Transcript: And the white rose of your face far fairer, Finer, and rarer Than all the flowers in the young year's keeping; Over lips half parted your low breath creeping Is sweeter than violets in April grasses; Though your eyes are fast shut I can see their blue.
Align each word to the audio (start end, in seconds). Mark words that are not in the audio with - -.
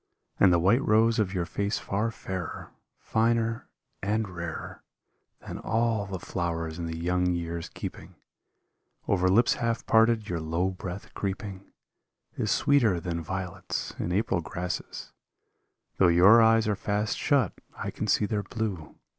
And 0.39 0.51
the 0.51 0.57
white 0.57 0.81
rose 0.83 1.19
of 1.19 1.31
your 1.31 1.45
face 1.45 1.77
far 1.77 2.09
fairer, 2.09 2.71
Finer, 2.97 3.69
and 4.01 4.27
rarer 4.29 4.81
Than 5.45 5.59
all 5.59 6.07
the 6.07 6.17
flowers 6.19 6.79
in 6.79 6.87
the 6.87 6.97
young 6.97 7.27
year's 7.33 7.69
keeping; 7.69 8.15
Over 9.07 9.27
lips 9.29 9.53
half 9.53 9.85
parted 9.85 10.27
your 10.27 10.39
low 10.39 10.71
breath 10.71 11.13
creeping 11.13 11.69
Is 12.35 12.49
sweeter 12.49 12.99
than 12.99 13.21
violets 13.21 13.93
in 13.99 14.11
April 14.11 14.41
grasses; 14.41 15.11
Though 15.97 16.07
your 16.07 16.41
eyes 16.41 16.67
are 16.67 16.75
fast 16.75 17.15
shut 17.19 17.53
I 17.77 17.91
can 17.91 18.07
see 18.07 18.25
their 18.25 18.41
blue. 18.41 18.95